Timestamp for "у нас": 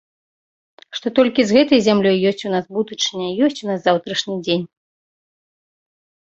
2.49-2.65, 3.67-3.79